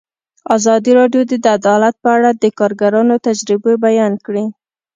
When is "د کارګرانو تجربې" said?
2.33-3.73